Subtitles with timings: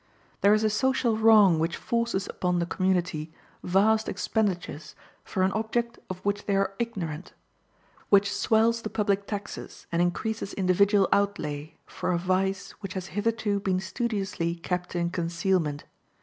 [0.41, 5.99] There is a social wrong which forces upon the community vast expenditures for an object
[6.09, 7.33] of which they are ignorant;
[8.09, 13.59] which swells the public taxes and increases individual outlay for a vice which has hitherto
[13.59, 15.83] been studiously kept in concealment.